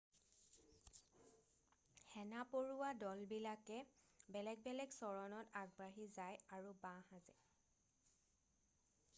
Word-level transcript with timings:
সেনা 2.05 2.39
পৰুৱা 2.53 2.87
দল 3.03 3.21
বিলাকে 3.33 3.77
বেলেগ 4.37 4.65
বেলেগ 4.69 4.97
চৰণত 4.97 5.55
আগবাঢ়ি 5.63 6.09
যায় 6.19 6.43
আৰু 6.59 6.75
বাঁহ 6.87 7.07
সাজে 7.11 7.39